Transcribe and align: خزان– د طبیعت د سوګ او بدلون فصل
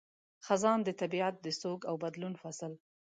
خزان– 0.45 0.79
د 0.83 0.89
طبیعت 1.01 1.35
د 1.41 1.47
سوګ 1.61 1.79
او 1.89 1.95
بدلون 2.03 2.33
فصل 2.41 2.71